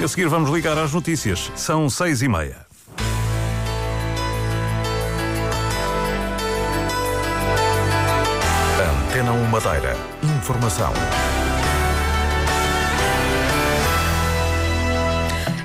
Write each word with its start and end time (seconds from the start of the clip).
E 0.00 0.04
a 0.04 0.08
seguir 0.08 0.28
vamos 0.28 0.50
ligar 0.50 0.78
às 0.78 0.94
notícias. 0.94 1.52
São 1.54 1.90
seis 1.90 2.22
e 2.22 2.28
meia. 2.28 2.66
Antena 9.10 9.32
1 9.32 9.44
Madeira. 9.48 9.94
Informação. 10.22 10.90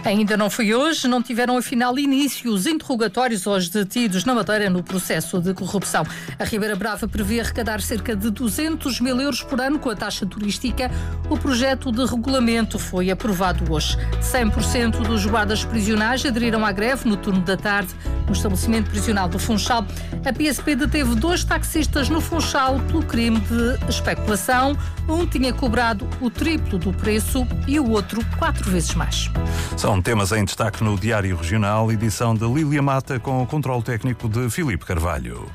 Ainda 0.06 0.38
não 0.38 0.52
foi 0.52 0.72
hoje, 0.72 1.08
não 1.08 1.20
tiveram 1.20 1.58
afinal 1.58 1.98
início 1.98 2.54
os 2.54 2.68
interrogatórios 2.68 3.48
aos 3.48 3.68
detidos 3.70 4.24
na 4.24 4.36
Madeira 4.36 4.70
no 4.70 4.84
processo 4.84 5.42
de 5.42 5.52
corrupção. 5.52 6.06
A 6.38 6.44
Ribeira 6.44 6.76
Brava 6.76 7.08
prevê 7.08 7.40
arrecadar 7.40 7.82
cerca 7.82 8.16
de 8.16 8.30
200 8.30 9.00
mil 9.02 9.20
euros 9.20 9.42
por 9.42 9.60
ano 9.60 9.80
com 9.80 9.90
a 9.90 9.96
taxa 9.96 10.24
turística. 10.24 10.92
O 11.28 11.36
projeto 11.40 11.92
de 11.92 12.06
regulamento 12.06 12.78
foi 12.78 13.10
aprovado 13.10 13.74
hoje. 13.74 13.98
100% 14.22 15.08
dos 15.08 15.26
guardas 15.26 15.66
prisionais 15.66 16.24
aderiram 16.24 16.64
à 16.64 16.72
greve 16.72 17.10
no 17.10 17.18
turno 17.18 17.42
da 17.42 17.58
tarde 17.58 17.90
no 18.28 18.34
estabelecimento 18.34 18.92
prisional 18.92 19.28
do 19.28 19.40
Funchal. 19.40 19.86
A 20.24 20.34
PSP 20.34 20.76
deteve 20.76 21.16
dois 21.16 21.44
taxistas 21.44 22.10
no 22.10 22.22
Funchal 22.22 22.80
pelo 22.88 23.04
crime 23.04 23.40
de 23.40 23.90
especulação. 23.90 24.78
Um 25.08 25.26
tinha 25.26 25.54
cobrado 25.54 26.08
o 26.22 26.30
triplo 26.30 26.80
do 26.80 26.92
preço 26.94 27.48
e 27.68 27.80
o 27.80 27.92
outro 27.92 28.26
quatro 28.38 28.70
vezes 28.70 28.94
mais. 28.96 29.30
São 29.78 29.95
são 29.96 30.02
temas 30.02 30.34
em 30.34 30.44
destaque 30.44 30.84
no 30.84 31.00
Diário 31.00 31.38
Regional, 31.38 31.90
edição 31.90 32.36
de 32.36 32.46
Lília 32.46 32.82
Mata, 32.82 33.18
com 33.18 33.42
o 33.42 33.48
controle 33.48 33.82
técnico 33.82 34.28
de 34.28 34.50
Filipe 34.50 34.84
Carvalho. 34.84 35.50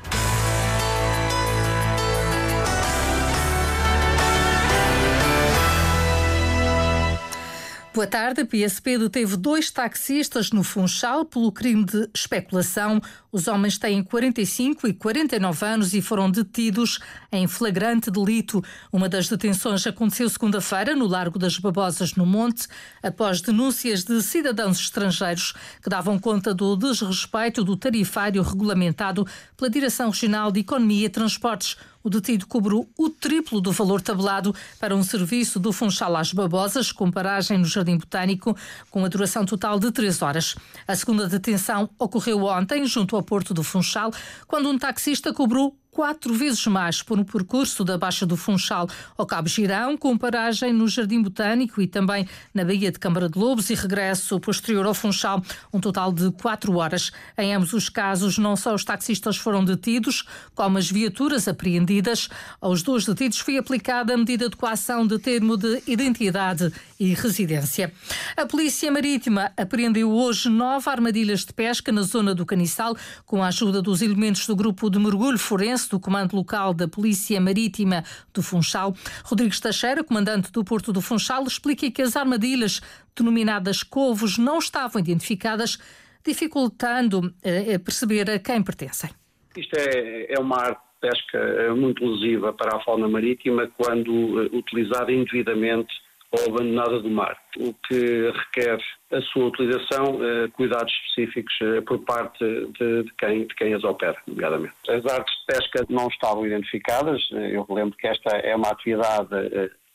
Boa 7.93 8.07
tarde. 8.07 8.41
A 8.41 8.45
PSP 8.45 8.97
deteve 8.97 9.37
dois 9.37 9.69
taxistas 9.69 10.49
no 10.49 10.63
Funchal 10.63 11.23
pelo 11.23 11.51
crime 11.51 11.85
de 11.85 12.09
especulação. 12.15 12.99
Os 13.31 13.47
homens 13.47 13.77
têm 13.77 14.03
45 14.03 14.87
e 14.87 14.93
49 14.93 15.65
anos 15.65 15.93
e 15.93 16.01
foram 16.01 16.29
detidos 16.29 16.99
em 17.31 17.47
flagrante 17.47 18.11
delito. 18.11 18.61
Uma 18.91 19.07
das 19.07 19.29
detenções 19.29 19.87
aconteceu 19.87 20.29
segunda-feira 20.29 20.93
no 20.95 21.07
Largo 21.07 21.39
das 21.39 21.57
Babosas, 21.57 22.13
no 22.15 22.25
Monte, 22.25 22.67
após 23.01 23.39
denúncias 23.39 24.03
de 24.03 24.21
cidadãos 24.21 24.79
estrangeiros 24.79 25.53
que 25.81 25.89
davam 25.89 26.19
conta 26.19 26.53
do 26.53 26.75
desrespeito 26.75 27.63
do 27.63 27.77
tarifário 27.77 28.41
regulamentado 28.43 29.25
pela 29.55 29.69
Direção 29.69 30.09
Regional 30.09 30.51
de 30.51 30.59
Economia 30.59 31.05
e 31.05 31.09
Transportes 31.09 31.77
o 32.03 32.09
detido 32.09 32.47
cobrou 32.47 32.89
o 32.97 33.09
triplo 33.09 33.61
do 33.61 33.71
valor 33.71 34.01
tabelado 34.01 34.55
para 34.79 34.95
um 34.95 35.03
serviço 35.03 35.59
do 35.59 35.71
Funchal 35.71 36.15
às 36.15 36.33
Babosas, 36.33 36.91
com 36.91 37.11
paragem 37.11 37.57
no 37.59 37.65
Jardim 37.65 37.97
Botânico, 37.97 38.55
com 38.89 39.05
a 39.05 39.07
duração 39.07 39.45
total 39.45 39.79
de 39.79 39.91
três 39.91 40.21
horas. 40.21 40.55
A 40.87 40.95
segunda 40.95 41.27
detenção 41.27 41.89
ocorreu 41.99 42.45
ontem, 42.45 42.85
junto 42.85 43.15
ao 43.15 43.20
Porto 43.23 43.53
do 43.53 43.63
Funchal, 43.63 44.11
quando 44.47 44.69
um 44.69 44.77
taxista 44.77 45.33
cobrou 45.33 45.80
quatro 45.91 46.33
vezes 46.33 46.65
mais 46.67 47.03
por 47.03 47.19
um 47.19 47.23
percurso 47.23 47.83
da 47.83 47.97
Baixa 47.97 48.25
do 48.25 48.37
Funchal 48.37 48.87
ao 49.17 49.25
Cabo 49.25 49.49
Girão, 49.49 49.97
com 49.97 50.17
paragem 50.17 50.71
no 50.71 50.87
Jardim 50.87 51.21
Botânico 51.21 51.81
e 51.81 51.87
também 51.87 52.27
na 52.53 52.63
Baía 52.63 52.91
de 52.91 52.97
Câmara 52.97 53.27
de 53.27 53.37
Lobos 53.37 53.69
e 53.69 53.75
regresso 53.75 54.39
posterior 54.39 54.85
ao 54.85 54.93
Funchal, 54.93 55.43
um 55.73 55.81
total 55.81 56.13
de 56.13 56.31
quatro 56.31 56.77
horas. 56.77 57.11
Em 57.37 57.53
ambos 57.53 57.73
os 57.73 57.89
casos, 57.89 58.37
não 58.37 58.55
só 58.55 58.73
os 58.73 58.85
taxistas 58.85 59.35
foram 59.35 59.65
detidos, 59.65 60.23
como 60.55 60.77
as 60.77 60.89
viaturas 60.89 61.47
apreendidas. 61.47 62.29
Aos 62.61 62.81
dois 62.81 63.05
detidos 63.05 63.39
foi 63.39 63.57
aplicada 63.57 64.13
a 64.13 64.17
medida 64.17 64.49
de 64.49 64.55
coação 64.55 65.05
de 65.05 65.19
termo 65.19 65.57
de 65.57 65.83
identidade 65.85 66.71
e 66.97 67.13
residência. 67.13 67.91
A 68.37 68.45
Polícia 68.45 68.89
Marítima 68.89 69.51
apreendeu 69.57 70.09
hoje 70.09 70.47
nove 70.47 70.89
armadilhas 70.89 71.43
de 71.43 71.51
pesca 71.51 71.91
na 71.91 72.03
zona 72.03 72.33
do 72.33 72.45
Caniçal, 72.45 72.95
com 73.25 73.43
a 73.43 73.47
ajuda 73.47 73.81
dos 73.81 74.01
elementos 74.01 74.47
do 74.47 74.55
grupo 74.55 74.89
de 74.89 74.97
mergulho 74.97 75.37
forense 75.37 75.89
do 75.91 75.99
Comando 75.99 76.35
Local 76.35 76.73
da 76.73 76.87
Polícia 76.87 77.39
Marítima 77.39 78.03
do 78.33 78.41
Funchal. 78.41 78.93
Rodrigues 79.23 79.59
Teixeira, 79.59 80.03
comandante 80.03 80.51
do 80.51 80.63
Porto 80.63 80.91
do 80.91 81.01
Funchal, 81.01 81.43
explica 81.43 81.91
que 81.91 82.01
as 82.01 82.15
armadilhas 82.15 82.81
denominadas 83.15 83.83
covos 83.83 84.37
não 84.37 84.57
estavam 84.57 84.99
identificadas, 84.99 85.77
dificultando 86.25 87.33
eh, 87.43 87.77
perceber 87.77 88.29
a 88.29 88.39
quem 88.39 88.63
pertencem. 88.63 89.09
Isto 89.55 89.75
é, 89.77 90.33
é 90.33 90.39
uma 90.39 90.57
arte 90.57 90.81
pesca 91.01 91.75
muito 91.75 92.05
lesiva 92.05 92.53
para 92.53 92.77
a 92.77 92.83
fauna 92.83 93.07
marítima 93.07 93.67
quando 93.75 94.43
eh, 94.43 94.49
utilizada 94.55 95.11
indevidamente 95.11 95.91
ou 96.31 96.45
abandonada 96.45 96.99
do 96.99 97.09
mar, 97.09 97.37
o 97.57 97.73
que 97.87 98.31
requer 98.31 98.79
a 99.11 99.21
sua 99.21 99.47
utilização, 99.47 100.19
eh, 100.23 100.47
cuidados 100.53 100.91
específicos 100.93 101.53
eh, 101.61 101.81
por 101.81 101.99
parte 101.99 102.39
de, 102.39 103.03
de, 103.03 103.13
quem, 103.17 103.45
de 103.45 103.53
quem 103.55 103.73
as 103.73 103.83
opera, 103.83 104.15
nomeadamente. 104.25 104.73
As 104.89 105.05
artes 105.05 105.33
de 105.39 105.45
pesca 105.53 105.85
não 105.89 106.07
estavam 106.07 106.47
identificadas, 106.47 107.21
eh, 107.33 107.57
eu 107.57 107.65
lembro 107.69 107.97
que 107.97 108.07
esta 108.07 108.37
é 108.37 108.55
uma 108.55 108.69
atividade 108.69 109.29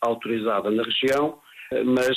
autorizada 0.03 0.71
na 0.71 0.83
região, 0.83 1.39
mas 1.85 2.17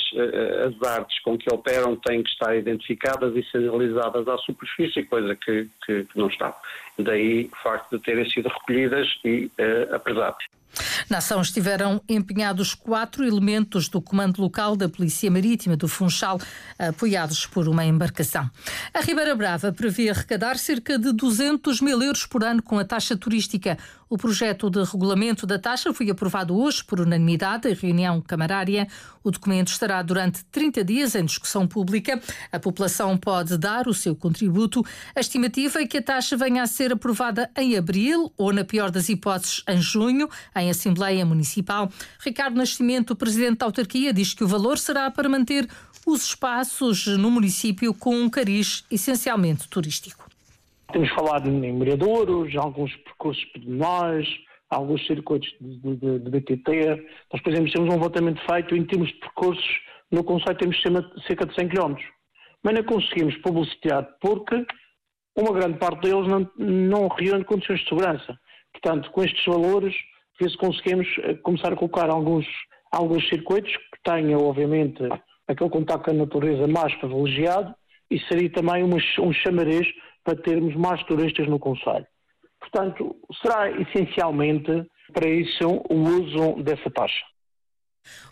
as 0.66 0.88
artes 0.88 1.18
com 1.22 1.36
que 1.36 1.52
operam 1.52 1.96
têm 1.96 2.22
que 2.22 2.30
estar 2.30 2.54
identificadas 2.54 3.34
e 3.34 3.42
sinalizadas 3.50 4.28
à 4.28 4.36
superfície, 4.38 5.02
coisa 5.04 5.34
que, 5.34 5.68
que, 5.84 6.06
não 6.14 6.28
está. 6.28 6.54
Daí 6.98 7.50
o 7.52 7.56
facto 7.56 7.98
de 7.98 8.04
terem 8.04 8.28
sido 8.30 8.48
recolhidas 8.48 9.08
e 9.24 9.50
apresadas. 9.92 10.44
Na 11.08 11.18
ação 11.18 11.40
estiveram 11.40 12.00
empenhados 12.08 12.74
quatro 12.74 13.24
elementos 13.24 13.88
do 13.88 14.00
Comando 14.00 14.40
Local 14.40 14.76
da 14.76 14.88
Polícia 14.88 15.30
Marítima 15.30 15.76
do 15.76 15.88
Funchal, 15.88 16.40
apoiados 16.78 17.46
por 17.46 17.68
uma 17.68 17.84
embarcação. 17.84 18.50
A 18.92 19.00
Ribeira 19.00 19.34
Brava 19.34 19.72
prevê 19.72 20.10
arrecadar 20.10 20.56
cerca 20.56 20.98
de 20.98 21.12
200 21.12 21.80
mil 21.80 22.02
euros 22.02 22.26
por 22.26 22.44
ano 22.44 22.62
com 22.62 22.78
a 22.78 22.84
taxa 22.84 23.16
turística. 23.16 23.78
O 24.08 24.18
projeto 24.18 24.68
de 24.68 24.82
regulamento 24.82 25.46
da 25.46 25.56
taxa 25.56 25.94
foi 25.94 26.10
aprovado 26.10 26.58
hoje 26.58 26.82
por 26.82 26.98
unanimidade 27.00 27.68
em 27.68 27.74
reunião 27.74 28.20
camarária. 28.20 28.88
O 29.22 29.30
documento 29.30 29.68
estará 29.68 30.02
durante 30.02 30.44
30 30.46 30.82
dias 30.82 31.14
em 31.14 31.24
discussão 31.24 31.64
pública. 31.64 32.20
A 32.50 32.58
população 32.58 33.16
pode 33.16 33.56
dar 33.56 33.86
o 33.86 33.94
seu 33.94 34.16
contributo. 34.16 34.84
A 35.14 35.20
estimativa 35.20 35.80
é 35.80 35.86
que 35.86 35.98
a 35.98 36.02
taxa 36.02 36.36
venha 36.36 36.60
a 36.64 36.66
ser 36.66 36.92
aprovada 36.92 37.48
em 37.56 37.76
abril 37.76 38.32
ou, 38.36 38.52
na 38.52 38.64
pior 38.64 38.90
das 38.90 39.08
hipóteses, 39.08 39.62
em 39.68 39.80
junho, 39.80 40.28
em 40.56 40.68
Assembleia 40.80 41.26
Municipal. 41.26 41.90
Ricardo 42.24 42.56
Nascimento, 42.56 43.14
presidente 43.14 43.58
da 43.58 43.66
autarquia, 43.66 44.12
diz 44.14 44.32
que 44.32 44.42
o 44.42 44.48
valor 44.48 44.78
será 44.78 45.10
para 45.10 45.28
manter 45.28 45.68
os 46.06 46.24
espaços 46.24 47.06
no 47.06 47.30
município 47.30 47.92
com 47.92 48.14
um 48.16 48.30
cariz 48.30 48.86
essencialmente 48.90 49.68
turístico. 49.68 50.26
Temos 50.90 51.10
falado 51.10 51.48
em 51.48 51.72
miradouros, 51.72 52.56
alguns 52.56 52.96
percursos 52.96 53.44
pedonais, 53.52 54.26
alguns 54.70 55.06
circuitos 55.06 55.48
de, 55.60 55.96
de, 55.96 56.18
de, 56.18 56.30
BTT. 56.30 57.06
Nós, 57.32 57.42
por 57.42 57.52
exemplo, 57.52 57.72
temos 57.72 57.88
um 57.90 57.92
levantamento 57.92 58.40
feito 58.50 58.74
em 58.74 58.84
termos 58.84 59.08
de 59.08 59.14
percursos, 59.14 59.80
no 60.10 60.24
Conselho 60.24 60.58
temos 60.58 60.80
cerca 61.26 61.46
de 61.46 61.54
100 61.54 61.68
km. 61.68 61.94
Mas 62.62 62.74
não 62.74 62.82
conseguimos 62.84 63.36
publicitar 63.36 64.08
porque 64.20 64.66
uma 65.36 65.52
grande 65.52 65.78
parte 65.78 66.00
deles 66.00 66.26
não, 66.26 66.50
não 66.56 67.08
reúne 67.08 67.44
condições 67.44 67.80
de 67.80 67.88
segurança. 67.88 68.38
Portanto, 68.72 69.10
com 69.10 69.22
estes 69.22 69.44
valores, 69.44 69.94
ver 70.40 70.50
se 70.50 70.56
conseguimos 70.56 71.06
eh, 71.22 71.34
começar 71.34 71.72
a 71.72 71.76
colocar 71.76 72.08
alguns, 72.10 72.46
alguns 72.90 73.28
circuitos 73.28 73.76
que 73.76 74.02
tenham, 74.04 74.40
obviamente, 74.40 75.02
aquele 75.46 75.70
contacto 75.70 76.04
com 76.04 76.10
a 76.10 76.14
natureza 76.14 76.66
mais 76.66 76.94
privilegiado 76.96 77.74
e 78.10 78.18
seria 78.20 78.50
também 78.50 78.82
um 78.84 79.32
chamarês 79.32 79.86
para 80.24 80.40
termos 80.40 80.74
mais 80.74 81.02
turistas 81.04 81.46
no 81.46 81.58
Conselho. 81.58 82.06
Portanto, 82.58 83.16
será 83.40 83.70
essencialmente 83.70 84.86
para 85.12 85.28
isso 85.28 85.66
o 85.88 85.94
uso 85.94 86.62
dessa 86.62 86.90
taxa. 86.90 87.24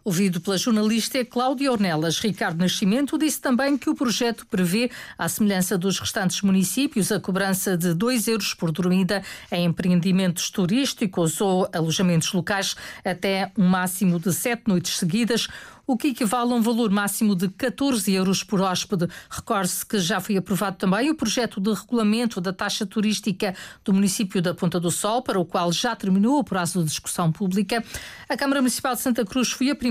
Ouvido 0.04 0.40
pela 0.40 0.56
jornalista 0.56 1.24
Cláudia 1.24 1.72
Ornelas, 1.72 2.18
Ricardo 2.18 2.58
Nascimento 2.58 3.18
disse 3.18 3.40
também 3.40 3.76
que 3.76 3.90
o 3.90 3.94
projeto 3.94 4.46
prevê, 4.46 4.90
à 5.16 5.28
semelhança 5.28 5.76
dos 5.76 5.98
restantes 5.98 6.42
municípios, 6.42 7.12
a 7.12 7.20
cobrança 7.20 7.76
de 7.76 7.94
2 7.94 8.28
euros 8.28 8.54
por 8.54 8.72
dormida 8.72 9.22
em 9.50 9.64
empreendimentos 9.64 10.50
turísticos 10.50 11.40
ou 11.40 11.68
alojamentos 11.72 12.32
locais 12.32 12.76
até 13.04 13.52
um 13.56 13.66
máximo 13.66 14.18
de 14.18 14.32
sete 14.32 14.62
noites 14.66 14.96
seguidas 14.96 15.48
o 15.88 15.96
que 15.96 16.08
equivale 16.08 16.52
a 16.52 16.54
um 16.54 16.60
valor 16.60 16.90
máximo 16.90 17.34
de 17.34 17.48
14 17.48 18.12
euros 18.12 18.44
por 18.44 18.60
hóspede. 18.60 19.08
Recorde-se 19.30 19.86
que 19.86 19.98
já 19.98 20.20
foi 20.20 20.36
aprovado 20.36 20.76
também 20.76 21.08
o 21.08 21.14
projeto 21.14 21.58
de 21.62 21.72
regulamento 21.72 22.42
da 22.42 22.52
taxa 22.52 22.84
turística 22.84 23.54
do 23.82 23.94
município 23.94 24.42
da 24.42 24.52
Ponta 24.52 24.78
do 24.78 24.90
Sol, 24.90 25.22
para 25.22 25.40
o 25.40 25.46
qual 25.46 25.72
já 25.72 25.96
terminou 25.96 26.38
o 26.38 26.44
prazo 26.44 26.80
de 26.80 26.88
discussão 26.88 27.32
pública. 27.32 27.82
A 28.28 28.36
Câmara 28.36 28.60
Municipal 28.60 28.94
de 28.94 29.00
Santa 29.00 29.24
Cruz 29.24 29.50
foi 29.50 29.70
a 29.70 29.74
primeira 29.74 29.87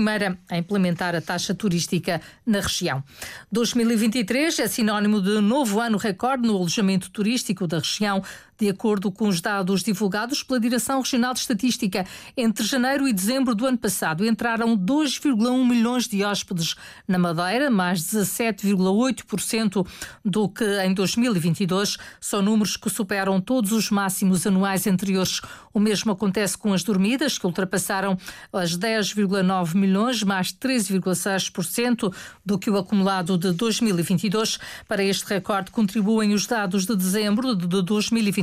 a 0.48 0.56
implementar 0.56 1.14
a 1.14 1.20
taxa 1.20 1.54
turística 1.54 2.20
na 2.46 2.60
região. 2.60 3.02
2023 3.50 4.58
é 4.60 4.68
sinónimo 4.68 5.20
de 5.20 5.40
novo 5.40 5.80
ano 5.80 5.98
recorde 5.98 6.46
no 6.46 6.56
alojamento 6.56 7.10
turístico 7.10 7.66
da 7.66 7.78
região. 7.78 8.22
De 8.58 8.68
acordo 8.68 9.12
com 9.12 9.28
os 9.28 9.40
dados 9.40 9.84
divulgados 9.84 10.42
pela 10.42 10.58
Direção 10.58 10.98
Regional 11.00 11.32
de 11.32 11.38
Estatística, 11.38 12.04
entre 12.36 12.66
janeiro 12.66 13.06
e 13.06 13.12
dezembro 13.12 13.54
do 13.54 13.64
ano 13.64 13.78
passado 13.78 14.26
entraram 14.26 14.76
2,1 14.76 15.64
milhões 15.64 16.08
de 16.08 16.24
hóspedes 16.24 16.74
na 17.06 17.18
Madeira, 17.20 17.70
mais 17.70 18.00
17,8% 18.02 19.86
do 20.24 20.48
que 20.48 20.64
em 20.82 20.92
2022. 20.92 21.98
São 22.20 22.42
números 22.42 22.76
que 22.76 22.90
superam 22.90 23.40
todos 23.40 23.70
os 23.70 23.90
máximos 23.90 24.44
anuais 24.44 24.88
anteriores. 24.88 25.40
O 25.72 25.78
mesmo 25.78 26.10
acontece 26.10 26.58
com 26.58 26.72
as 26.72 26.82
dormidas, 26.82 27.38
que 27.38 27.46
ultrapassaram 27.46 28.18
as 28.52 28.76
10,9 28.76 29.76
milhões, 29.76 30.24
mais 30.24 30.52
13,6% 30.52 32.12
do 32.44 32.58
que 32.58 32.68
o 32.68 32.76
acumulado 32.76 33.38
de 33.38 33.52
2022. 33.52 34.58
Para 34.88 35.04
este 35.04 35.28
recorde 35.28 35.70
contribuem 35.70 36.34
os 36.34 36.44
dados 36.44 36.86
de 36.86 36.96
dezembro 36.96 37.54
de 37.54 37.68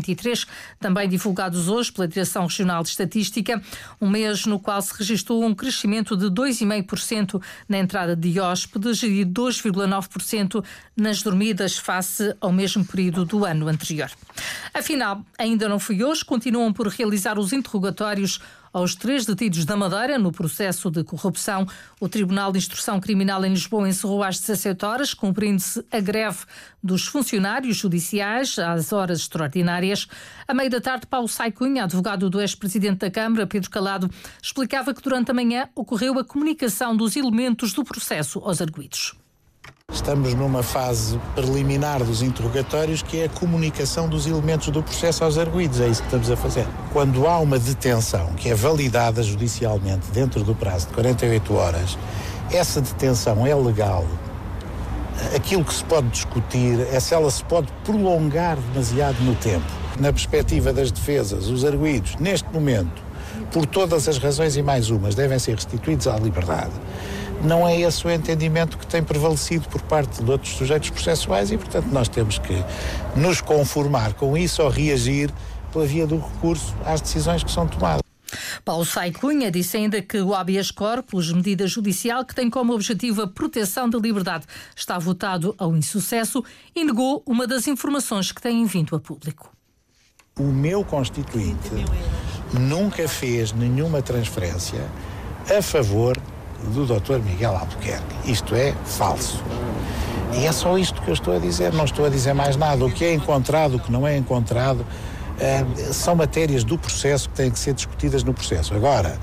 2023, 0.06 0.46
também 0.80 1.10
divulgados 1.10 1.68
hoje 1.68 1.92
pela 1.92 2.08
Direção 2.08 2.44
Regional 2.44 2.84
de 2.84 2.90
Estatística, 2.90 3.62
um 4.00 4.10
mês 4.10 4.46
no 4.46 4.60
qual 4.60 4.82
se 4.82 4.94
registrou 4.98 5.44
um 5.44 5.56
crescimento 5.56 6.16
de 6.16 6.28
2,5% 6.28 7.42
na 7.68 7.80
entrada 7.80 8.16
de 8.16 8.40
hóspedes 8.40 9.02
e 9.04 9.26
2,9% 9.26 10.64
nas 10.96 11.22
dormidas 11.22 11.78
face 11.78 12.36
ao 12.40 12.52
mesmo 12.52 12.86
período 12.86 13.26
do 13.26 13.46
ano 13.46 13.68
anterior. 13.68 14.12
Afinal, 14.74 15.26
ainda 15.38 15.68
não 15.68 15.80
foi 15.80 16.04
hoje, 16.04 16.24
continuam 16.24 16.72
por 16.72 16.88
realizar 16.88 17.40
os 17.40 17.52
interrogatórios 17.52 18.40
aos 18.76 18.94
três 18.94 19.26
detidos 19.26 19.64
da 19.64 19.78
Madeira 19.78 20.20
no 20.20 20.34
processo 20.34 20.92
de 20.92 21.02
corrupção. 21.02 21.66
O 21.98 22.10
Tribunal 22.10 22.52
de 22.52 22.58
Instrução 22.58 23.00
Criminal 23.00 23.46
em 23.46 23.52
Lisboa 23.52 23.88
encerrou 23.88 24.22
às 24.22 24.38
17 24.38 24.86
horas, 24.86 25.14
cumprindo-se 25.14 25.86
a 25.90 26.02
greve 26.02 26.40
dos 26.84 27.08
funcionários 27.08 27.78
judiciais 27.78 28.60
às 28.60 28.92
horas 28.92 29.22
extraordinárias. 29.22 30.08
A 30.46 30.54
meio 30.54 30.70
da 30.70 30.82
tarde, 30.82 31.08
Paulo 31.08 31.30
Saicunha, 31.30 31.86
advogado 31.86 32.30
do 32.30 32.42
ex-presidente 32.42 32.98
da 32.98 33.10
Câmara, 33.10 33.48
Pedro 33.48 33.70
Calado, 33.70 34.10
explicava 34.44 34.94
que 34.94 35.02
durante 35.02 35.32
a 35.32 35.34
manhã 35.34 35.70
ocorreu 35.74 36.20
a 36.20 36.26
comunicação 36.26 36.98
dos 36.98 37.16
elementos 37.16 37.72
do 37.72 37.86
processo 37.86 38.40
aos 38.40 38.62
arguídos. 38.62 39.16
Estamos 40.06 40.36
numa 40.36 40.62
fase 40.62 41.20
preliminar 41.34 42.04
dos 42.04 42.22
interrogatórios, 42.22 43.02
que 43.02 43.22
é 43.22 43.26
a 43.26 43.30
comunicação 43.30 44.08
dos 44.08 44.28
elementos 44.28 44.68
do 44.68 44.84
processo 44.84 45.24
aos 45.24 45.36
arguídos. 45.36 45.82
É 45.82 45.88
isso 45.88 46.02
que 46.02 46.08
estamos 46.08 46.30
a 46.30 46.38
fazer. 46.38 46.68
Quando 46.94 47.26
há 47.26 47.40
uma 47.40 47.58
detenção 47.58 48.28
que 48.36 48.50
é 48.50 48.54
validada 48.54 49.24
judicialmente 49.24 50.12
dentro 50.12 50.44
do 50.44 50.54
prazo 50.54 50.90
de 50.90 50.94
48 50.94 51.56
horas, 51.56 51.98
essa 52.52 52.82
detenção 52.82 53.48
é 53.48 53.56
legal. 53.56 54.06
Aquilo 55.36 55.66
que 55.66 55.74
se 55.74 55.84
pode 55.84 56.08
discutir 56.10 56.82
é 56.92 57.00
se 57.00 57.16
ela 57.16 57.32
se 57.32 57.44
pode 57.44 57.74
prolongar 57.84 58.58
demasiado 58.58 59.18
no 59.24 59.34
tempo. 59.34 59.66
Na 60.00 60.14
perspectiva 60.14 60.72
das 60.72 60.92
defesas, 60.92 61.48
os 61.48 61.66
arguídos, 61.66 62.16
neste 62.18 62.48
momento, 62.54 63.02
por 63.52 63.66
todas 63.66 64.08
as 64.08 64.20
razões 64.20 64.56
e 64.56 64.62
mais 64.62 64.92
umas, 64.92 65.16
devem 65.16 65.40
ser 65.40 65.56
restituídos 65.56 66.06
à 66.06 66.16
liberdade 66.18 66.74
não 67.46 67.68
é 67.68 67.80
esse 67.80 68.06
o 68.06 68.12
entendimento 68.12 68.78
que 68.78 68.88
tem 68.88 69.04
prevalecido 69.04 69.70
por 69.70 69.82
parte 69.82 70.24
de 70.24 70.30
outros 70.30 70.54
sujeitos 70.56 70.90
processuais 70.90 71.52
e, 71.52 71.58
portanto, 71.58 71.88
nós 71.88 72.08
temos 72.08 72.38
que 72.38 72.64
nos 73.16 73.42
conformar 73.42 74.14
com 74.14 74.36
isso 74.36 74.62
ou 74.64 74.70
reagir 74.70 75.32
pela 75.72 75.86
via 75.86 76.08
do 76.08 76.18
recurso 76.18 76.76
às 76.86 77.02
decisões 77.02 77.44
que 77.44 77.52
são 77.52 77.68
tomadas. 77.68 78.02
Paulo 78.64 78.86
Sai 78.86 79.12
Cunha 79.12 79.52
disse 79.52 79.78
ainda 79.78 80.02
que 80.02 80.18
o 80.18 80.34
habeas 80.34 80.72
corpus, 80.72 81.32
medida 81.32 81.68
judicial 81.68 82.26
que 82.26 82.34
tem 82.34 82.50
como 82.50 82.74
objetivo 82.74 83.22
a 83.22 83.28
proteção 83.28 83.90
da 83.90 84.00
liberdade, 84.00 84.46
está 84.76 84.98
votado 84.98 85.54
ao 85.58 85.76
insucesso 85.76 86.44
e 86.76 86.84
negou 86.84 87.22
uma 87.26 87.46
das 87.46 87.68
informações 87.68 88.32
que 88.32 88.42
têm 88.42 88.66
vindo 88.66 88.96
a 88.96 89.00
público. 89.00 89.52
O 90.38 90.44
meu 90.44 90.84
constituinte 90.84 91.70
nunca 92.52 93.08
fez 93.08 93.54
nenhuma 93.54 94.02
transferência 94.02 94.86
a 95.56 95.62
favor 95.62 96.18
do 96.74 96.86
Dr. 96.86 97.20
Miguel 97.20 97.56
Albuquerque. 97.56 98.32
Isto 98.32 98.56
é 98.56 98.74
falso. 98.86 99.44
E 100.34 100.46
é 100.46 100.52
só 100.52 100.78
isto 100.78 101.02
que 101.02 101.10
eu 101.10 101.14
estou 101.14 101.36
a 101.36 101.40
dizer, 101.40 101.72
não 101.74 101.86
estou 101.86 102.06
a 102.06 102.10
dizer 102.10 102.34
mais 102.34 102.58
nada. 102.58 102.84
O 102.84 102.92
que 102.92 103.06
é 103.06 103.14
encontrado, 103.14 103.76
o 103.76 103.80
que 103.80 103.92
não 103.92 104.06
é 104.06 104.18
encontrado, 104.18 104.86
eh, 105.40 105.66
são 105.92 106.16
matérias 106.16 106.64
do 106.64 106.78
processo 106.78 107.30
que 107.30 107.36
têm 107.36 107.52
que 107.52 107.60
ser 107.60 107.74
discutidas 107.74 108.24
no 108.24 108.34
processo. 108.34 108.74
Agora, 108.74 109.18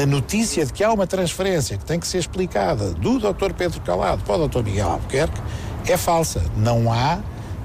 a 0.00 0.06
notícia 0.06 0.64
de 0.64 0.72
que 0.72 0.82
há 0.84 0.92
uma 0.92 1.06
transferência 1.06 1.76
que 1.76 1.84
tem 1.84 1.98
que 1.98 2.06
ser 2.06 2.18
explicada 2.18 2.92
do 2.92 3.18
Dr. 3.18 3.52
Pedro 3.56 3.80
Calado 3.80 4.22
para 4.24 4.36
o 4.36 4.48
Dr. 4.48 4.62
Miguel 4.62 4.90
Albuquerque 4.90 5.40
é 5.86 5.96
falsa. 5.96 6.42
Não 6.56 6.92
há 6.92 7.18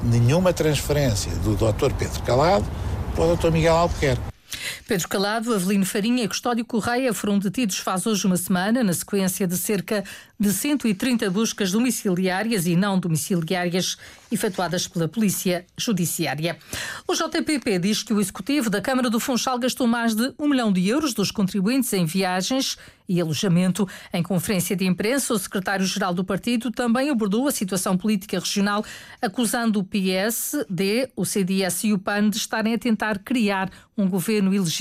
nenhuma 0.04 0.54
transferência 0.54 1.31
do 1.44 1.56
Dr. 1.56 1.94
Pedro 1.98 2.22
Calado 2.24 2.66
para 3.16 3.25
o 3.25 3.36
Dr. 3.36 3.52
Miguel 3.52 3.75
Albuquerque. 3.75 4.37
Pedro 4.88 5.10
Calado, 5.10 5.54
Avelino 5.54 5.86
Farinha 5.86 6.24
e 6.24 6.28
Custódio 6.30 6.63
Correia 6.63 7.13
foram 7.13 7.38
detidos 7.38 7.78
faz 7.78 8.07
hoje 8.07 8.25
uma 8.25 8.38
semana, 8.38 8.81
na 8.86 8.94
sequência 8.94 9.45
de 9.45 9.57
cerca 9.57 10.01
de 10.39 10.54
130 10.54 11.30
buscas 11.30 11.72
domiciliárias 11.74 12.66
e 12.66 12.75
não 12.75 12.98
domiciliárias 12.98 13.98
efetuadas 14.31 14.88
pela 14.88 15.07
Polícia 15.07 15.66
Judiciária. 15.78 16.57
O 17.06 17.13
JPP 17.13 17.80
diz 17.80 18.01
que 18.01 18.13
o 18.13 18.22
Executivo 18.22 18.69
da 18.69 18.80
Câmara 18.80 19.10
do 19.10 19.19
Funchal 19.19 19.60
gastou 19.60 19.88
mais 19.88 20.16
de 20.16 20.34
um 20.39 20.48
milhão 20.48 20.72
de 20.72 20.88
euros 20.88 21.13
dos 21.13 21.31
contribuintes 21.31 21.92
em 21.92 22.06
viagens 22.06 22.78
e 23.10 23.19
alojamento. 23.22 23.88
Em 24.13 24.22
conferência 24.22 24.75
de 24.75 24.86
imprensa, 24.86 25.33
o 25.33 25.40
secretário-geral 25.40 26.13
do 26.13 26.24
partido 26.24 26.69
também 26.72 27.10
abordou 27.10 27.48
a 27.48 27.51
situação 27.51 27.98
política 27.98 28.40
regional, 28.40 28.83
acusando 29.22 29.80
o 29.80 29.83
PSD, 29.83 31.10
o 31.16 31.25
CDS 31.25 31.86
e 31.86 31.94
o 31.94 32.00
PAN 32.00 32.30
de 32.30 32.38
estarem 32.38 32.74
a 32.74 32.78
tentar 32.78 33.19
criar 33.19 33.72
um 33.98 34.07
governo 34.07 34.54
ilegítimo. 34.54 34.76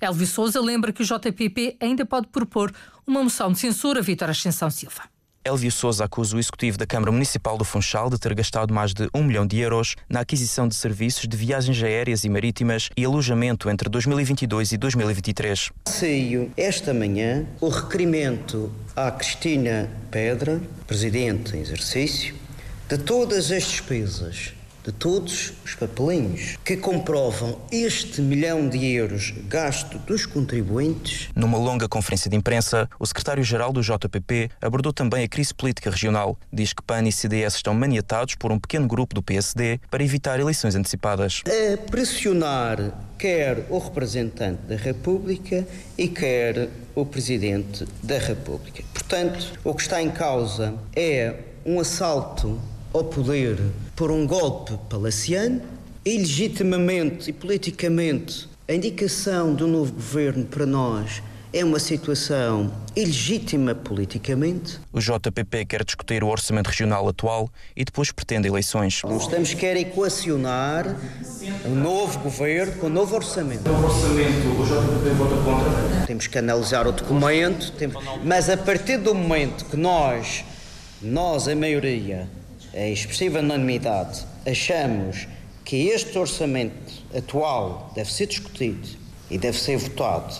Elvis 0.00 0.30
Souza 0.30 0.60
lembra 0.60 0.92
que 0.92 1.02
o 1.02 1.04
JPP 1.04 1.76
ainda 1.80 2.04
pode 2.04 2.28
propor 2.28 2.72
uma 3.06 3.22
moção 3.22 3.52
de 3.52 3.58
censura, 3.58 4.00
Vítor 4.00 4.30
Ascensão 4.30 4.70
Silva. 4.70 5.02
Elvio 5.44 5.70
Souza 5.70 6.04
acusa 6.04 6.34
o 6.34 6.38
executivo 6.38 6.78
da 6.78 6.86
Câmara 6.86 7.12
Municipal 7.12 7.58
do 7.58 7.66
Funchal 7.66 8.08
de 8.08 8.18
ter 8.18 8.34
gastado 8.34 8.72
mais 8.72 8.94
de 8.94 9.10
um 9.14 9.22
milhão 9.22 9.46
de 9.46 9.58
euros 9.58 9.94
na 10.08 10.20
aquisição 10.20 10.66
de 10.66 10.74
serviços 10.74 11.28
de 11.28 11.36
viagens 11.36 11.82
aéreas 11.82 12.24
e 12.24 12.30
marítimas 12.30 12.88
e 12.96 13.04
alojamento 13.04 13.68
entre 13.68 13.90
2022 13.90 14.72
e 14.72 14.78
2023. 14.78 15.70
Saiu 15.86 16.50
esta 16.56 16.94
manhã 16.94 17.44
o 17.60 17.68
requerimento 17.68 18.72
à 18.96 19.10
Cristina 19.10 19.90
Pedra, 20.10 20.62
presidente 20.86 21.54
em 21.54 21.60
exercício, 21.60 22.34
de 22.88 22.96
todas 22.96 23.52
as 23.52 23.64
despesas 23.64 24.54
de 24.84 24.92
todos 24.92 25.54
os 25.64 25.74
papelinhos 25.74 26.58
que 26.62 26.76
comprovam 26.76 27.58
este 27.72 28.20
milhão 28.20 28.68
de 28.68 28.84
euros 28.84 29.32
gasto 29.48 29.98
dos 30.00 30.26
contribuintes. 30.26 31.30
Numa 31.34 31.56
longa 31.56 31.88
conferência 31.88 32.30
de 32.30 32.36
imprensa, 32.36 32.88
o 33.00 33.06
secretário-geral 33.06 33.72
do 33.72 33.80
JPP 33.80 34.50
abordou 34.60 34.92
também 34.92 35.24
a 35.24 35.28
crise 35.28 35.54
política 35.54 35.90
regional. 35.90 36.38
Diz 36.52 36.74
que 36.74 36.82
PAN 36.82 37.08
e 37.08 37.12
CDS 37.12 37.56
estão 37.56 37.72
maniatados 37.72 38.34
por 38.34 38.52
um 38.52 38.58
pequeno 38.58 38.86
grupo 38.86 39.14
do 39.14 39.22
PSD 39.22 39.80
para 39.90 40.04
evitar 40.04 40.38
eleições 40.38 40.74
antecipadas. 40.74 41.42
A 41.46 41.90
pressionar 41.90 42.92
quer 43.18 43.66
o 43.70 43.78
representante 43.78 44.60
da 44.68 44.76
República 44.76 45.66
e 45.96 46.08
quer 46.08 46.68
o 46.94 47.06
presidente 47.06 47.86
da 48.02 48.18
República. 48.18 48.82
Portanto, 48.92 49.58
o 49.64 49.74
que 49.74 49.80
está 49.80 50.02
em 50.02 50.10
causa 50.10 50.74
é 50.94 51.34
um 51.64 51.80
assalto 51.80 52.60
ao 52.94 53.02
poder 53.02 53.58
por 53.96 54.12
um 54.12 54.24
golpe 54.24 54.78
palaciano, 54.88 55.60
ilegitimamente 56.04 57.28
e 57.28 57.32
politicamente 57.32 58.48
a 58.68 58.72
indicação 58.72 59.52
do 59.52 59.66
novo 59.66 59.92
governo 59.92 60.44
para 60.44 60.64
nós 60.64 61.20
é 61.52 61.64
uma 61.64 61.80
situação 61.80 62.72
ilegítima 62.94 63.74
politicamente. 63.74 64.78
O 64.92 65.00
JPP 65.00 65.64
quer 65.66 65.84
discutir 65.84 66.22
o 66.22 66.28
orçamento 66.28 66.68
regional 66.68 67.08
atual 67.08 67.50
e 67.76 67.84
depois 67.84 68.12
pretende 68.12 68.46
eleições. 68.46 69.02
Não 69.02 69.16
estamos 69.16 69.54
quer 69.54 69.76
equacionar 69.76 70.96
o 71.64 71.70
novo 71.70 72.20
governo 72.20 72.74
com 72.74 72.86
o 72.86 72.90
novo 72.90 73.16
orçamento. 73.16 73.68
O 73.68 73.72
novo 73.72 73.86
orçamento, 73.86 74.48
o 74.48 74.64
JPP 74.64 75.10
vota 75.16 75.36
contra? 75.42 76.06
Temos 76.06 76.28
que 76.28 76.38
analisar 76.38 76.86
o 76.86 76.92
documento, 76.92 77.72
temos... 77.72 78.04
mas 78.22 78.48
a 78.48 78.56
partir 78.56 78.98
do 78.98 79.14
momento 79.14 79.64
que 79.64 79.76
nós, 79.76 80.44
nós 81.02 81.48
a 81.48 81.56
maioria, 81.56 82.28
a 82.74 82.88
expressiva 82.88 83.38
unanimidade, 83.38 84.24
achamos 84.46 85.26
que 85.64 85.88
este 85.88 86.18
orçamento 86.18 86.92
atual 87.16 87.92
deve 87.94 88.12
ser 88.12 88.26
discutido 88.26 88.88
e 89.30 89.38
deve 89.38 89.58
ser 89.58 89.76
votado, 89.76 90.34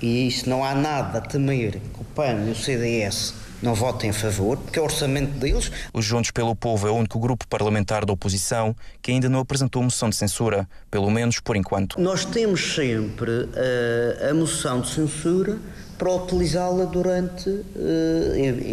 e 0.00 0.28
isso 0.28 0.48
não 0.48 0.62
há 0.62 0.74
nada 0.74 1.18
a 1.18 1.20
temer 1.20 1.72
que 1.72 2.00
o 2.00 2.04
PAN 2.04 2.46
e 2.46 2.50
o 2.52 2.54
CDS 2.54 3.34
não 3.60 3.74
votem 3.74 4.10
a 4.10 4.12
favor, 4.12 4.56
porque 4.56 4.78
é 4.78 4.82
o 4.82 4.84
orçamento 4.84 5.32
deles. 5.32 5.70
Os 5.92 6.04
Juntos 6.04 6.30
pelo 6.30 6.54
Povo 6.54 6.86
é 6.86 6.90
o 6.90 6.94
único 6.94 7.18
grupo 7.18 7.46
parlamentar 7.48 8.04
da 8.04 8.12
oposição 8.12 8.74
que 9.02 9.10
ainda 9.10 9.28
não 9.28 9.40
apresentou 9.40 9.82
moção 9.82 10.08
de 10.08 10.14
censura, 10.14 10.68
pelo 10.90 11.10
menos 11.10 11.40
por 11.40 11.56
enquanto. 11.56 12.00
Nós 12.00 12.24
temos 12.24 12.74
sempre 12.74 13.30
uh, 13.30 14.30
a 14.30 14.34
moção 14.34 14.80
de 14.80 14.90
censura 14.90 15.58
para 15.98 16.14
utilizá-la 16.14 16.84
durante, 16.84 17.50
uh, 17.50 17.64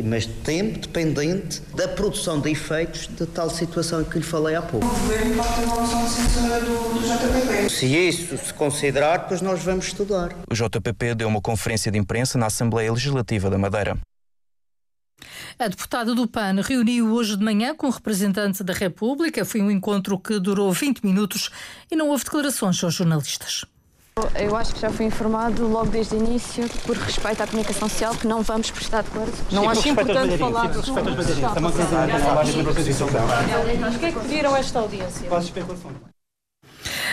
mas 0.05 0.25
tempo 0.25 0.79
dependente 0.79 1.61
da 1.75 1.87
produção 1.87 2.39
de 2.39 2.51
efeitos 2.51 3.07
de 3.07 3.25
tal 3.25 3.49
situação 3.49 4.03
que 4.03 4.19
lhe 4.19 4.23
falei 4.23 4.55
há 4.55 4.61
pouco. 4.61 4.85
O 4.85 4.89
Governo 4.89 5.35
pode 5.35 5.55
ter 5.55 5.65
uma 5.65 6.03
de 6.03 6.09
censura 6.09 6.59
do, 6.61 6.93
do 6.93 6.99
JPP? 7.01 7.69
Se 7.69 7.85
isso 7.87 8.37
se 8.37 8.53
considerar, 8.53 9.27
pois 9.27 9.41
nós 9.41 9.63
vamos 9.63 9.87
estudar. 9.87 10.35
O 10.49 10.53
JPP 10.53 11.15
deu 11.15 11.27
uma 11.27 11.41
conferência 11.41 11.91
de 11.91 11.97
imprensa 11.97 12.37
na 12.37 12.45
Assembleia 12.45 12.91
Legislativa 12.91 13.49
da 13.49 13.57
Madeira. 13.57 13.97
A 15.57 15.67
deputada 15.67 16.13
do 16.13 16.27
PAN 16.27 16.61
reuniu 16.61 17.13
hoje 17.13 17.37
de 17.37 17.43
manhã 17.43 17.73
com 17.73 17.89
representantes 17.89 18.61
da 18.61 18.73
República. 18.73 19.45
Foi 19.45 19.61
um 19.61 19.71
encontro 19.71 20.19
que 20.19 20.39
durou 20.39 20.71
20 20.71 20.99
minutos 21.03 21.49
e 21.89 21.95
não 21.95 22.09
houve 22.09 22.25
declarações 22.25 22.83
aos 22.83 22.93
jornalistas. 22.93 23.65
Eu 24.39 24.55
acho 24.55 24.73
que 24.73 24.79
já 24.79 24.89
fui 24.89 25.05
informado 25.07 25.67
logo 25.67 25.87
desde 25.87 26.15
o 26.15 26.17
início, 26.17 26.69
por 26.85 26.95
respeito 26.95 27.43
à 27.43 27.47
comunicação 27.47 27.89
social, 27.89 28.15
que 28.15 28.25
não 28.25 28.41
vamos 28.41 28.71
prestar 28.71 28.99
acordo. 28.99 29.33
Não 29.51 29.69
acho 29.69 29.89
importante 29.89 30.37
falar 30.37 30.73
sobre 30.73 31.13
respeito 31.15 31.45
às 31.45 31.53
bandeirinhas. 31.53 31.55
É 31.55 31.59
uma 31.59 31.71
coisa 32.73 32.95
O 33.93 33.99
que 33.99 34.05
é 34.05 34.11
que 34.13 34.19
pediram 34.21 34.55
esta 34.55 34.79
audiência? 34.79 35.27
Quase 35.27 35.47
especulação. 35.47 35.91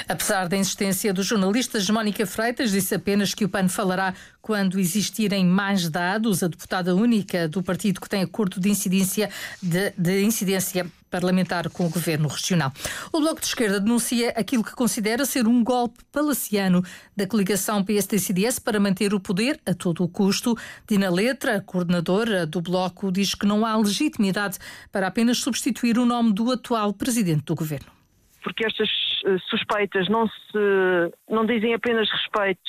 Apesar 0.09 0.49
da 0.49 0.57
insistência 0.57 1.13
dos 1.13 1.27
jornalistas, 1.27 1.91
Mónica 1.91 2.25
Freitas 2.25 2.71
disse 2.71 2.95
apenas 2.95 3.35
que 3.35 3.45
o 3.45 3.49
PAN 3.49 3.69
falará 3.69 4.15
quando 4.41 4.79
existirem 4.79 5.45
mais 5.45 5.89
dados. 5.91 6.45
A 6.45 6.47
deputada 6.47 6.95
única 6.95 7.49
do 7.49 7.65
partido 7.65 8.01
que 8.01 8.09
tem 8.09 8.23
acordo 8.23 8.61
de 8.61 8.71
incidência, 8.71 9.29
de, 9.61 9.93
de 9.99 10.23
incidência 10.23 10.87
parlamentar 11.13 11.69
com 11.69 11.85
o 11.85 11.91
governo 11.91 12.27
regional. 12.27 12.73
O 13.13 13.21
Bloco 13.21 13.41
de 13.41 13.47
Esquerda 13.47 13.79
denuncia 13.79 14.31
aquilo 14.31 14.65
que 14.65 14.75
considera 14.75 15.27
ser 15.27 15.47
um 15.47 15.63
golpe 15.63 16.03
palaciano 16.11 16.83
da 17.15 17.27
coligação 17.27 17.85
PSD-CDS 17.85 18.59
para 18.59 18.81
manter 18.81 19.13
o 19.13 19.21
poder 19.21 19.61
a 19.67 19.75
todo 19.75 20.03
o 20.03 20.09
custo. 20.09 20.57
Dina 20.89 21.11
Letra, 21.11 21.61
coordenadora 21.61 22.47
do 22.47 22.63
Bloco, 22.63 23.13
diz 23.13 23.35
que 23.35 23.47
não 23.47 23.67
há 23.67 23.77
legitimidade 23.77 24.59
para 24.91 25.07
apenas 25.07 25.39
substituir 25.39 25.99
o 25.99 26.07
nome 26.07 26.33
do 26.33 26.51
atual 26.51 26.95
presidente 26.95 27.45
do 27.45 27.55
governo 27.55 27.93
porque 28.43 28.67
estas 28.67 28.89
eh, 29.25 29.37
suspeitas 29.49 30.09
não, 30.09 30.27
se, 30.27 31.13
não 31.29 31.47
dizem 31.47 31.75
apenas 31.75 32.11
respeito 32.11 32.61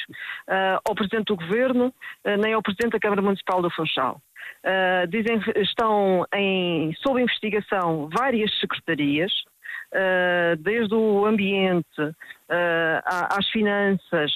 uh, 0.48 0.80
ao 0.88 0.96
Presidente 0.96 1.26
do 1.26 1.36
Governo, 1.36 1.88
uh, 1.88 2.38
nem 2.38 2.54
ao 2.54 2.62
Presidente 2.62 2.92
da 2.92 3.00
Câmara 3.00 3.22
Municipal 3.22 3.62
do 3.62 3.72
Funchal. 3.72 4.22
Uh, 4.64 5.08
dizem 5.08 5.40
estão 5.58 6.26
em, 6.34 6.94
sob 7.06 7.22
investigação 7.22 8.10
várias 8.14 8.52
secretarias, 8.60 9.32
desde 10.58 10.96
o 10.96 11.24
ambiente, 11.24 11.86
às 13.06 13.48
finanças, 13.50 14.32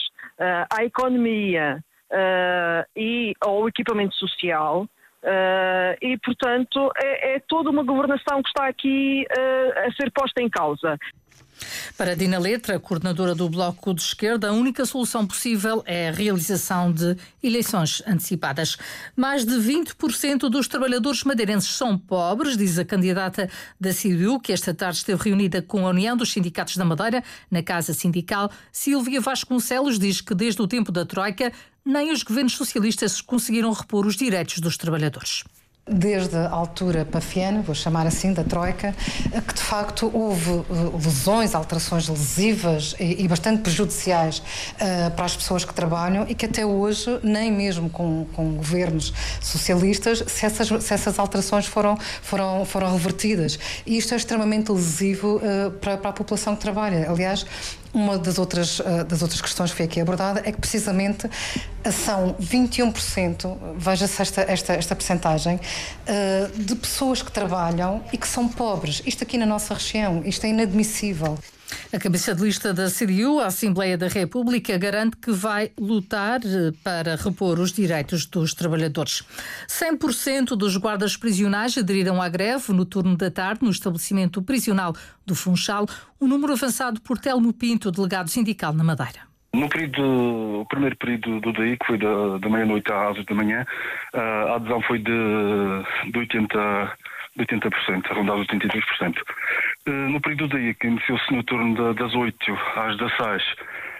à 0.69 0.83
economia 0.83 1.83
e 2.95 3.33
ao 3.41 3.67
equipamento 3.67 4.13
social, 4.17 4.87
Uh, 5.23 5.97
e, 6.01 6.17
portanto, 6.19 6.91
é, 6.95 7.35
é, 7.35 7.39
toda 7.47 7.69
uma 7.69 7.83
governação 7.83 8.41
que 8.41 8.49
está 8.49 8.67
aqui 8.67 9.25
uh, 9.29 9.79
a 9.87 9.91
ser 9.93 10.11
posta 10.11 10.41
em 10.41 10.49
causa. 10.49 10.97
Para 11.97 12.15
Dina 12.15 12.37
Letra, 12.37 12.79
coordenadora 12.79 13.33
do 13.33 13.49
Bloco 13.49 13.93
de 13.93 14.01
Esquerda, 14.01 14.49
a 14.49 14.53
única 14.53 14.85
solução 14.85 15.25
possível 15.25 15.81
é 15.85 16.09
a 16.09 16.11
realização 16.11 16.91
de 16.91 17.17
eleições 17.41 18.03
antecipadas. 18.05 18.77
Mais 19.15 19.43
de 19.43 19.55
20% 19.55 20.49
dos 20.49 20.67
trabalhadores 20.67 21.23
madeirenses 21.23 21.71
são 21.71 21.97
pobres, 21.97 22.55
diz 22.55 22.77
a 22.77 22.85
candidata 22.85 23.49
da 23.79 23.91
CDU, 23.91 24.39
que 24.39 24.53
esta 24.53 24.73
tarde 24.73 24.97
esteve 24.97 25.23
reunida 25.23 25.61
com 25.61 25.87
a 25.87 25.89
União 25.89 26.15
dos 26.15 26.31
Sindicatos 26.31 26.77
da 26.77 26.85
Madeira 26.85 27.23
na 27.49 27.63
Casa 27.63 27.93
Sindical. 27.93 28.51
Silvia 28.71 29.19
Vasconcelos 29.19 29.97
diz 29.97 30.21
que 30.21 30.35
desde 30.35 30.61
o 30.61 30.67
tempo 30.67 30.91
da 30.91 31.05
Troika, 31.05 31.51
nem 31.83 32.11
os 32.11 32.21
governos 32.21 32.53
socialistas 32.53 33.21
conseguiram 33.21 33.71
repor 33.71 34.05
os 34.05 34.15
direitos 34.15 34.59
dos 34.59 34.77
trabalhadores 34.77 35.43
desde 35.87 36.35
a 36.35 36.49
altura 36.49 37.05
pafiana, 37.05 37.61
vou 37.61 37.75
chamar 37.75 38.05
assim, 38.05 38.33
da 38.33 38.43
Troika, 38.43 38.93
que 39.47 39.53
de 39.53 39.61
facto 39.61 40.11
houve 40.13 40.51
eh, 40.51 40.63
lesões, 41.03 41.55
alterações 41.55 42.07
lesivas 42.07 42.95
e, 42.99 43.23
e 43.23 43.27
bastante 43.27 43.61
prejudiciais 43.61 44.39
uh, 44.39 45.11
para 45.11 45.25
as 45.25 45.35
pessoas 45.35 45.63
que 45.63 45.73
trabalham 45.73 46.25
e 46.27 46.35
que 46.35 46.45
até 46.45 46.65
hoje, 46.65 47.19
nem 47.23 47.51
mesmo 47.51 47.89
com, 47.89 48.25
com 48.33 48.55
governos 48.55 49.13
socialistas, 49.41 50.23
se 50.27 50.45
essas, 50.45 50.67
se 50.83 50.93
essas 50.93 51.19
alterações 51.19 51.65
foram, 51.65 51.97
foram, 52.21 52.65
foram 52.65 52.91
revertidas. 52.91 53.57
E 53.85 53.97
isto 53.97 54.13
é 54.13 54.17
extremamente 54.17 54.71
lesivo 54.71 55.37
uh, 55.37 55.71
para, 55.71 55.97
para 55.97 56.09
a 56.09 56.13
população 56.13 56.55
que 56.55 56.61
trabalha. 56.61 57.09
Aliás, 57.09 57.45
uma 57.93 58.17
das 58.17 58.37
outras, 58.37 58.79
eh, 58.79 59.03
das 59.03 59.21
outras 59.21 59.41
questões 59.41 59.71
que 59.71 59.77
foi 59.77 59.85
aqui 59.85 60.01
abordada 60.01 60.41
é 60.45 60.51
que 60.51 60.59
precisamente 60.59 61.29
são 61.91 62.35
21%, 62.39 63.57
veja-se 63.77 64.21
esta, 64.21 64.41
esta, 64.41 64.73
esta 64.73 64.95
percentagem, 64.95 65.59
eh, 66.05 66.49
de 66.55 66.75
pessoas 66.75 67.21
que 67.21 67.31
trabalham 67.31 68.03
e 68.11 68.17
que 68.17 68.27
são 68.27 68.47
pobres. 68.47 69.01
Isto 69.05 69.23
aqui 69.23 69.37
na 69.37 69.45
nossa 69.45 69.73
região, 69.73 70.21
isto 70.25 70.45
é 70.45 70.49
inadmissível. 70.49 71.37
A 71.93 71.99
cabeça 71.99 72.35
de 72.35 72.43
lista 72.43 72.73
da 72.73 72.89
CDU, 72.89 73.39
a 73.39 73.47
Assembleia 73.47 73.97
da 73.97 74.07
República, 74.07 74.77
garante 74.77 75.17
que 75.17 75.31
vai 75.31 75.71
lutar 75.79 76.39
eh, 76.43 76.71
para 76.83 77.15
repor 77.15 77.59
os 77.59 77.71
direitos 77.71 78.25
dos 78.25 78.53
trabalhadores. 78.53 79.23
100% 79.67 80.55
dos 80.55 80.77
guardas 80.77 81.15
prisionais 81.15 81.77
aderiram 81.77 82.21
à 82.21 82.29
greve 82.29 82.73
no 82.73 82.85
turno 82.85 83.15
da 83.15 83.31
tarde 83.31 83.63
no 83.63 83.71
estabelecimento 83.71 84.41
prisional 84.41 84.93
do 85.25 85.35
Funchal, 85.35 85.85
um 86.19 86.27
número 86.27 86.53
avançado 86.53 87.01
por 87.01 87.17
Telmo 87.17 87.53
Pinto, 87.53 87.91
delegado 87.91 88.29
sindical 88.29 88.73
na 88.73 88.83
Madeira. 88.83 89.27
No 89.53 89.69
período, 89.69 90.61
o 90.61 90.65
primeiro 90.65 90.95
período 90.97 91.39
do 91.39 91.53
DI, 91.53 91.77
que 91.77 91.87
foi 91.87 91.97
da, 91.97 92.37
da 92.37 92.49
meia-noite 92.49 92.91
às 92.91 93.17
8 93.17 93.25
da 93.27 93.35
manhã, 93.35 93.65
eh, 94.13 94.19
a 94.19 94.55
adesão 94.55 94.81
foi 94.81 94.99
de, 94.99 95.11
de 96.11 96.19
80%, 96.19 96.91
de 97.37 97.45
80%, 97.45 98.11
arrondava 98.11 98.39
82%. 98.39 99.15
Eh, 99.85 99.91
no 99.91 100.19
período 100.19 100.47
do 100.47 100.59
dia, 100.59 100.73
que 100.73 100.87
iniciou-se 100.87 101.31
no 101.33 101.43
turno 101.43 101.93
das 101.93 102.13
8 102.13 102.57
às 102.75 102.97
16, 102.97 103.43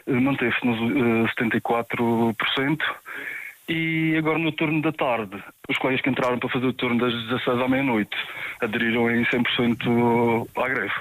eh, 0.08 0.12
manteve-se 0.13 0.65
nos 0.65 1.32
74%. 1.34 2.82
Eh, 3.70 3.74
e 3.74 4.15
agora 4.17 4.39
no 4.39 4.51
turno 4.53 4.82
da 4.82 4.94
tarde, 4.94 5.44
os 5.70 5.77
colegas 5.77 6.01
que 6.01 6.10
entraram 6.10 6.39
para 6.39 6.50
fazer 6.50 6.65
o 6.65 6.74
turno 6.74 7.00
das 7.00 7.13
16 7.25 7.62
à 7.62 7.67
meia-noite 7.67 8.15
aderiram 8.62 9.12
em 9.12 9.25
100% 9.25 10.48
à 10.56 10.70
greve. 10.70 10.94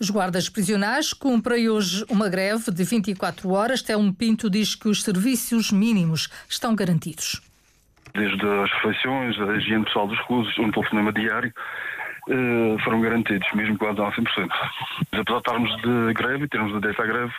Os 0.00 0.08
guardas 0.08 0.48
prisionais 0.48 1.12
cumprem 1.12 1.68
hoje 1.68 2.06
uma 2.08 2.30
greve 2.30 2.70
de 2.70 2.82
24 2.82 3.50
horas. 3.50 3.82
Telmo 3.82 4.14
Pinto 4.14 4.48
diz 4.48 4.74
que 4.74 4.88
os 4.88 5.02
serviços 5.02 5.70
mínimos 5.70 6.30
estão 6.48 6.74
garantidos 6.74 7.42
desde 8.14 8.46
as 8.46 8.70
refeições, 8.72 9.40
a 9.40 9.56
higiene 9.56 9.84
pessoal 9.84 10.06
dos 10.06 10.18
reclusos, 10.18 10.58
um 10.58 10.70
telefonema 10.70 11.12
diário, 11.12 11.52
eh, 12.28 12.76
foram 12.84 13.00
garantidos, 13.00 13.48
mesmo 13.54 13.78
quase 13.78 14.00
a 14.00 14.10
100%. 14.12 14.48
Mas 15.10 15.20
apesar 15.20 15.22
de 15.22 15.32
estarmos 15.32 15.76
de 15.82 16.14
greve 16.14 16.44
e 16.44 16.48
termos 16.48 16.72
direito 16.80 17.02
à 17.02 17.06
greve, 17.06 17.32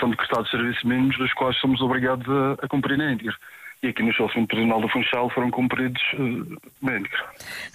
são 0.00 0.10
decretados 0.10 0.50
serviços 0.50 0.82
mínimos 0.84 1.16
dos 1.18 1.32
quais 1.34 1.56
somos 1.58 1.80
obrigados 1.80 2.26
a, 2.28 2.64
a 2.64 2.68
cumprir 2.68 2.98
na 2.98 3.12
íntegra 3.12 3.36
e 3.84 3.88
aqui 3.88 4.02
no 4.02 4.08
estabelecimento 4.08 4.48
prisional 4.48 4.80
do 4.80 4.88
Funchal 4.88 5.28
foram 5.28 5.50
cumpridos 5.50 6.00
uh, 6.14 6.58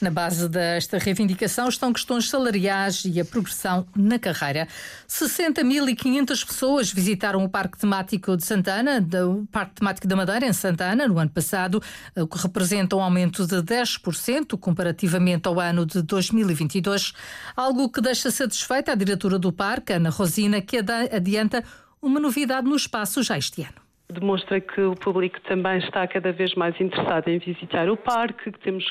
Na 0.02 0.10
base 0.10 0.50
desta 0.50 0.98
reivindicação 0.98 1.70
estão 1.70 1.94
questões 1.94 2.28
salariais 2.28 3.04
e 3.06 3.20
a 3.20 3.26
progressão 3.26 3.86
na 3.96 4.18
carreira. 4.18 4.68
60.500 5.08 6.48
pessoas 6.48 6.92
visitaram 6.92 7.44
o 7.44 7.50
Parque 7.50 7.78
Temático 7.78 8.36
de 8.36 8.44
Santana, 8.44 9.06
o 9.28 9.46
Parque 9.52 9.76
Temático 9.76 10.08
da 10.08 10.16
Madeira, 10.16 10.48
em 10.48 10.54
Santana, 10.54 11.08
no 11.08 11.20
ano 11.20 11.30
passado, 11.30 11.80
o 12.16 12.26
que 12.26 12.40
representa 12.40 12.96
um 12.96 13.02
aumento 13.02 13.46
de 13.46 13.58
10% 13.58 14.58
comparativamente 14.58 15.48
ao 15.48 15.60
ano 15.60 15.86
de 15.86 16.02
2022, 16.02 17.14
algo 17.56 17.88
que 17.88 18.02
deixa 18.02 18.32
satisfeita 18.32 18.94
a 18.94 18.96
diretora 18.96 19.38
do 19.38 19.54
parque, 19.54 19.94
Ana 19.94 20.10
Rosina, 20.10 20.60
que 20.60 20.78
adianta 21.12 21.64
uma 22.02 22.20
novidade 22.20 22.68
no 22.68 22.76
espaço 22.76 23.22
já 23.22 23.38
este 23.38 23.62
ano 23.62 23.79
demonstra 24.12 24.60
que 24.60 24.82
o 24.82 24.96
público 24.96 25.40
também 25.42 25.78
está 25.78 26.08
cada 26.08 26.32
vez 26.32 26.56
mais 26.56 26.80
interessado 26.82 27.28
em 27.28 27.38
visitar 27.38 27.88
o 27.90 27.96
parque, 27.96 28.52
que 28.52 28.60
temos 28.60 28.84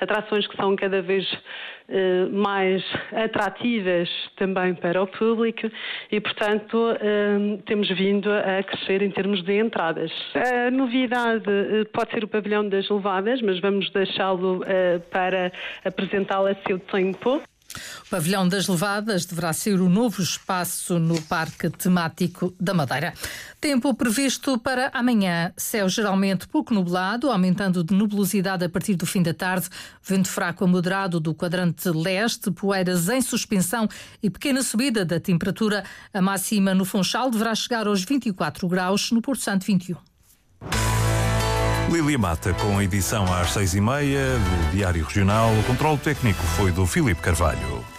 atrações 0.00 0.46
que 0.46 0.56
são 0.56 0.76
cada 0.76 1.02
vez 1.02 1.26
eh, 1.88 2.26
mais 2.30 2.82
atrativas 3.12 4.08
também 4.36 4.74
para 4.74 5.02
o 5.02 5.06
público 5.06 5.68
e, 6.12 6.20
portanto, 6.20 6.96
eh, 7.00 7.58
temos 7.66 7.88
vindo 7.88 8.30
a 8.32 8.62
crescer 8.62 9.02
em 9.02 9.10
termos 9.10 9.42
de 9.42 9.58
entradas. 9.58 10.12
A 10.34 10.70
novidade 10.70 11.44
eh, 11.48 11.84
pode 11.92 12.12
ser 12.12 12.22
o 12.22 12.28
pavilhão 12.28 12.68
das 12.68 12.88
levadas, 12.88 13.42
mas 13.42 13.58
vamos 13.58 13.90
deixá-lo 13.90 14.60
para 15.10 15.50
apresentá-lo 15.84 16.46
a 16.46 16.54
seu 16.66 16.78
tempo. 16.78 17.42
O 18.06 18.10
Pavilhão 18.10 18.48
das 18.48 18.68
Levadas 18.68 19.24
deverá 19.24 19.52
ser 19.52 19.80
o 19.80 19.88
novo 19.88 20.22
espaço 20.22 20.98
no 20.98 21.20
Parque 21.22 21.70
Temático 21.70 22.54
da 22.58 22.74
Madeira. 22.74 23.14
Tempo 23.60 23.94
previsto 23.94 24.58
para 24.58 24.90
amanhã. 24.92 25.52
Céu 25.56 25.88
geralmente 25.88 26.46
pouco 26.46 26.74
nublado, 26.74 27.30
aumentando 27.30 27.82
de 27.82 27.94
nubosidade 27.94 28.64
a 28.64 28.68
partir 28.68 28.94
do 28.94 29.06
fim 29.06 29.22
da 29.22 29.34
tarde. 29.34 29.68
Vento 30.02 30.28
fraco 30.28 30.64
a 30.64 30.66
moderado 30.66 31.18
do 31.18 31.34
quadrante 31.34 31.88
leste, 31.88 32.50
poeiras 32.50 33.08
em 33.08 33.20
suspensão 33.20 33.88
e 34.22 34.30
pequena 34.30 34.62
subida 34.62 35.04
da 35.04 35.18
temperatura. 35.18 35.84
A 36.12 36.20
máxima 36.20 36.74
no 36.74 36.84
Funchal 36.84 37.30
deverá 37.30 37.54
chegar 37.54 37.86
aos 37.86 38.04
24 38.04 38.68
graus, 38.68 39.10
no 39.10 39.22
Porto 39.22 39.42
Santo 39.42 39.64
21. 39.64 39.96
Lília 41.90 42.18
Mata, 42.18 42.52
com 42.54 42.78
a 42.78 42.84
edição 42.84 43.24
às 43.32 43.52
seis 43.52 43.74
e 43.74 43.80
meia 43.80 44.38
do 44.38 44.70
Diário 44.72 45.04
Regional. 45.04 45.50
O 45.52 45.62
controle 45.64 45.98
técnico 45.98 46.42
foi 46.56 46.72
do 46.72 46.86
Filipe 46.86 47.20
Carvalho. 47.20 47.95